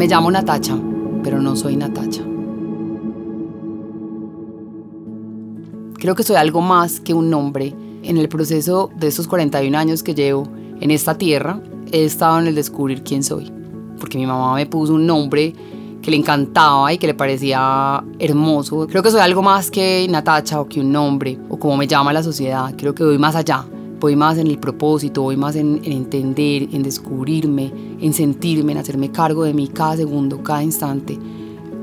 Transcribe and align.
Me 0.00 0.06
llamo 0.06 0.30
Natacha, 0.30 0.78
pero 1.22 1.42
no 1.42 1.54
soy 1.56 1.76
Natacha. 1.76 2.22
Creo 5.98 6.14
que 6.14 6.22
soy 6.22 6.36
algo 6.36 6.62
más 6.62 7.00
que 7.00 7.12
un 7.12 7.28
nombre. 7.28 7.74
En 8.02 8.16
el 8.16 8.30
proceso 8.30 8.88
de 8.96 9.08
estos 9.08 9.28
41 9.28 9.76
años 9.76 10.02
que 10.02 10.14
llevo 10.14 10.44
en 10.80 10.90
esta 10.90 11.18
tierra, 11.18 11.60
he 11.92 12.04
estado 12.06 12.40
en 12.40 12.46
el 12.46 12.54
descubrir 12.54 13.02
quién 13.02 13.22
soy. 13.22 13.52
Porque 13.98 14.16
mi 14.16 14.24
mamá 14.24 14.54
me 14.54 14.64
puso 14.64 14.94
un 14.94 15.06
nombre 15.06 15.52
que 16.02 16.10
le 16.10 16.16
encantaba 16.16 16.92
y 16.92 16.98
que 16.98 17.06
le 17.06 17.14
parecía 17.14 18.02
hermoso. 18.18 18.86
Creo 18.86 19.02
que 19.02 19.10
soy 19.10 19.20
algo 19.20 19.42
más 19.42 19.70
que 19.70 20.06
Natacha 20.08 20.60
o 20.60 20.68
que 20.68 20.80
un 20.80 20.90
nombre 20.92 21.38
o 21.48 21.58
como 21.58 21.76
me 21.76 21.86
llama 21.86 22.12
la 22.12 22.22
sociedad. 22.22 22.74
Creo 22.76 22.94
que 22.94 23.04
voy 23.04 23.18
más 23.18 23.34
allá 23.34 23.66
voy 24.00 24.16
más 24.16 24.38
en 24.38 24.46
el 24.46 24.58
propósito, 24.58 25.22
voy 25.22 25.36
más 25.36 25.54
en, 25.56 25.80
entender, 25.84 26.68
en 26.72 26.82
descubrirme, 26.82 27.70
en 28.00 28.12
sentirme, 28.14 28.72
en 28.72 28.78
hacerme 28.78 29.12
cargo 29.12 29.44
de 29.44 29.52
mí 29.52 29.68
cada 29.68 29.98
segundo, 29.98 30.42
cada 30.42 30.62
instante. 30.62 31.18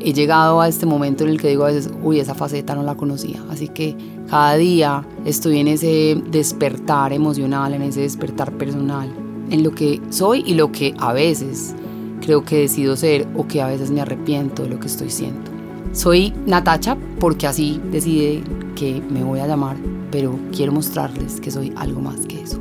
He 0.00 0.12
llegado 0.12 0.60
a 0.60 0.68
este 0.68 0.84
momento 0.84 1.24
en 1.24 1.30
el 1.30 1.40
que 1.40 1.48
digo 1.48 1.64
a 1.64 1.68
veces, 1.68 1.90
uy, 2.02 2.20
esa 2.20 2.34
faceta 2.34 2.74
no 2.74 2.82
la 2.82 2.96
conocía. 2.96 3.42
Así 3.50 3.68
que 3.68 3.96
cada 4.28 4.56
día 4.56 5.06
estoy 5.24 5.60
en 5.60 5.68
ese 5.68 6.20
despertar 6.30 7.12
emocional, 7.12 7.72
en 7.72 7.82
ese 7.82 8.02
despertar 8.02 8.52
personal, 8.52 9.08
en 9.50 9.62
lo 9.62 9.70
que 9.70 10.00
soy 10.10 10.42
y 10.46 10.54
lo 10.54 10.70
que 10.70 10.94
a 10.98 11.12
veces 11.12 11.74
creo 12.22 12.44
que 12.44 12.58
decido 12.58 12.96
ser 12.96 13.26
o 13.36 13.46
que 13.46 13.60
a 13.60 13.66
veces 13.66 13.90
me 13.90 14.00
arrepiento 14.00 14.62
de 14.62 14.70
lo 14.70 14.80
que 14.80 14.86
estoy 14.86 15.10
siendo. 15.10 15.50
Soy 15.92 16.32
Natacha 16.46 16.96
porque 17.18 17.46
así 17.46 17.80
decidí 17.90 18.42
que 18.74 19.02
me 19.10 19.22
voy 19.22 19.40
a 19.40 19.46
llamar 19.46 19.76
pero 20.12 20.38
quiero 20.54 20.70
mostrarles 20.70 21.40
que 21.40 21.50
soy 21.50 21.72
algo 21.74 22.00
más 22.00 22.20
que 22.26 22.40
eso. 22.40 22.60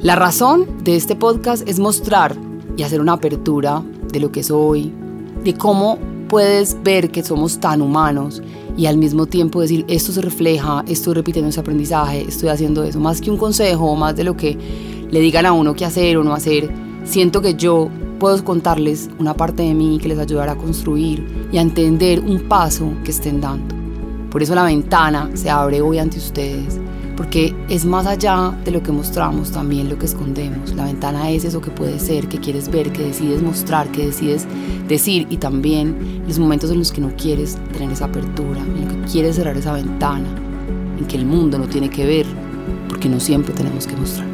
La 0.00 0.16
razón 0.16 0.66
de 0.82 0.96
este 0.96 1.14
podcast 1.14 1.68
es 1.68 1.78
mostrar 1.78 2.34
y 2.76 2.82
hacer 2.82 3.00
una 3.00 3.12
apertura 3.12 3.82
de 4.12 4.18
lo 4.18 4.32
que 4.32 4.42
soy, 4.42 4.92
de 5.44 5.54
cómo 5.54 5.98
puedes 6.28 6.76
ver 6.82 7.10
que 7.10 7.22
somos 7.22 7.60
tan 7.60 7.82
humanos 7.82 8.42
y 8.76 8.86
al 8.86 8.96
mismo 8.96 9.26
tiempo 9.26 9.60
decir, 9.60 9.84
esto 9.88 10.10
se 10.10 10.22
refleja, 10.22 10.84
estoy 10.88 11.14
repitiendo 11.14 11.50
ese 11.50 11.60
aprendizaje, 11.60 12.22
estoy 12.22 12.48
haciendo 12.48 12.82
eso, 12.82 12.98
más 12.98 13.20
que 13.20 13.30
un 13.30 13.36
consejo, 13.36 13.94
más 13.94 14.16
de 14.16 14.24
lo 14.24 14.36
que 14.36 14.58
le 15.10 15.20
digan 15.20 15.46
a 15.46 15.52
uno 15.52 15.74
qué 15.74 15.84
hacer 15.84 16.16
o 16.16 16.24
no 16.24 16.34
hacer, 16.34 16.70
siento 17.04 17.42
que 17.42 17.54
yo 17.54 17.90
puedo 18.18 18.42
contarles 18.44 19.10
una 19.18 19.34
parte 19.34 19.62
de 19.62 19.74
mí 19.74 19.98
que 20.00 20.08
les 20.08 20.18
ayudará 20.18 20.52
a 20.52 20.56
construir 20.56 21.48
y 21.52 21.58
a 21.58 21.62
entender 21.62 22.20
un 22.20 22.40
paso 22.48 22.92
que 23.04 23.10
estén 23.10 23.40
dando. 23.40 23.74
Por 24.30 24.42
eso 24.42 24.54
la 24.54 24.64
ventana 24.64 25.30
se 25.34 25.50
abre 25.50 25.80
hoy 25.80 25.98
ante 25.98 26.18
ustedes 26.18 26.78
porque 27.16 27.54
es 27.68 27.84
más 27.84 28.06
allá 28.06 28.54
de 28.64 28.70
lo 28.70 28.82
que 28.82 28.92
mostramos 28.92 29.50
también 29.50 29.88
lo 29.88 29.98
que 29.98 30.06
escondemos. 30.06 30.74
La 30.74 30.84
ventana 30.84 31.30
es 31.30 31.44
eso 31.44 31.60
que 31.60 31.70
puede 31.70 31.98
ser, 31.98 32.28
que 32.28 32.38
quieres 32.38 32.70
ver, 32.70 32.92
que 32.92 33.04
decides 33.04 33.42
mostrar, 33.42 33.90
que 33.90 34.06
decides 34.06 34.46
decir 34.86 35.26
y 35.30 35.38
también 35.38 36.22
los 36.26 36.38
momentos 36.38 36.70
en 36.70 36.78
los 36.78 36.92
que 36.92 37.00
no 37.00 37.10
quieres 37.16 37.56
tener 37.72 37.90
esa 37.90 38.04
apertura, 38.04 38.60
en 38.60 38.84
los 38.84 38.94
que 38.94 39.12
quieres 39.12 39.36
cerrar 39.36 39.56
esa 39.56 39.72
ventana, 39.72 40.28
en 40.98 41.06
que 41.06 41.16
el 41.16 41.24
mundo 41.24 41.58
no 41.58 41.66
tiene 41.66 41.88
que 41.88 42.04
ver, 42.04 42.26
porque 42.88 43.08
no 43.08 43.18
siempre 43.18 43.54
tenemos 43.54 43.86
que 43.86 43.96
mostrar. 43.96 44.26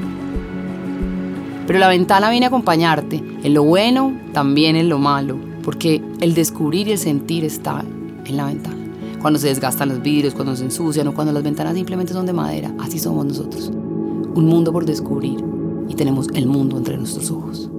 Pero 1.67 1.79
la 1.79 1.89
ventana 1.89 2.31
viene 2.31 2.47
a 2.47 2.49
acompañarte 2.49 3.23
en 3.43 3.55
lo 3.55 3.63
bueno, 3.63 4.13
también 4.33 4.77
en 4.77 4.89
lo 4.89 4.99
malo, 4.99 5.39
porque 5.63 6.03
el 6.21 6.35
descubrir 6.35 6.89
y 6.89 6.93
el 6.93 6.99
sentir 6.99 7.45
está 7.45 7.85
en 8.25 8.37
la 8.37 8.47
ventana 8.47 8.83
cuando 9.23 9.39
se 9.39 9.47
desgastan 9.47 9.89
los 9.89 10.03
vidrios, 10.03 10.35
cuando 10.35 10.57
se 10.57 10.65
ensucian 10.65 11.07
o 11.07 11.15
cuando 11.15 11.33
las 11.33 11.45
ventanas 11.45 11.75
simplemente 11.75 12.13
son 12.13 12.27
de 12.27 12.33
madera. 12.33 12.75
Así 12.81 12.99
somos 12.99 13.25
nosotros. 13.25 13.69
Un 13.69 14.47
mundo 14.47 14.73
por 14.73 14.85
descubrir 14.85 15.43
y 15.89 15.95
tenemos 15.95 16.27
el 16.35 16.47
mundo 16.47 16.77
entre 16.77 16.99
nuestros 16.99 17.31
ojos. 17.31 17.71